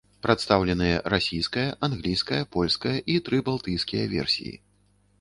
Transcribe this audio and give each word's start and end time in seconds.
Прадстаўленыя 0.25 0.95
расійская, 1.15 1.67
англійская, 1.89 2.41
польская 2.57 2.97
і 3.11 3.21
тры 3.31 3.45
балтыйскія 3.51 4.13
версіі. 4.19 4.61